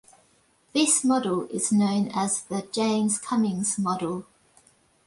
This 0.73 1.03
model 1.05 1.43
is 1.51 1.71
known 1.71 2.09
as 2.15 2.41
the 2.41 2.67
Jaynes-Cummings 2.73 3.77
model. 3.77 4.25